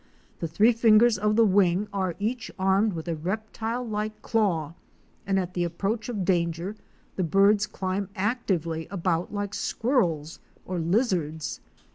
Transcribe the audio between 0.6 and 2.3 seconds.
fingers of the wing are THE LAND OF A SINGLE TREE.